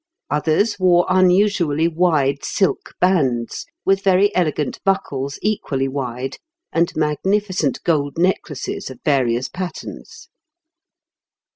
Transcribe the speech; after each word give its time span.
Others 0.31 0.79
wore 0.79 1.05
unusually 1.09 1.87
wide 1.87 2.43
silk 2.43 2.95
bands, 2.99 3.67
with 3.85 4.01
very 4.03 4.35
elegant 4.35 4.83
buckles 4.83 5.37
equally 5.43 5.87
wide, 5.87 6.37
and 6.73 6.91
magnificent 6.95 7.79
gold 7.83 8.17
necklaces 8.17 8.89
of 8.89 8.99
various 9.05 9.47
patterns. 9.47 10.27